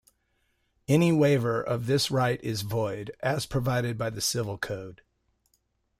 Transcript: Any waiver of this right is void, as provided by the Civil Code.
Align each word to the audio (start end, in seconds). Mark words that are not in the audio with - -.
Any 0.87 1.11
waiver 1.11 1.61
of 1.61 1.85
this 1.85 2.09
right 2.09 2.43
is 2.43 2.63
void, 2.63 3.15
as 3.19 3.45
provided 3.45 3.99
by 3.99 4.09
the 4.09 4.19
Civil 4.19 4.57
Code. 4.57 5.03